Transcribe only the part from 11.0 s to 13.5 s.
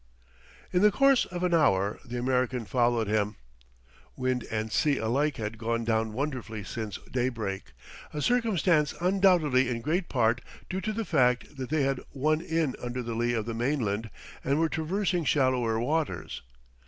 fact that they had won in under the lee of